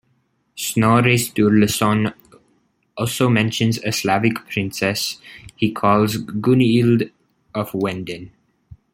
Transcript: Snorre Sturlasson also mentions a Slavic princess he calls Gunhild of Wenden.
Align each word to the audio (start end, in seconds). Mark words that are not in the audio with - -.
Snorre 0.57 1.13
Sturlasson 1.15 2.11
also 2.97 3.29
mentions 3.29 3.77
a 3.83 3.91
Slavic 3.91 4.33
princess 4.49 5.21
he 5.55 5.71
calls 5.71 6.17
Gunhild 6.17 7.03
of 7.53 7.71
Wenden. 7.73 8.31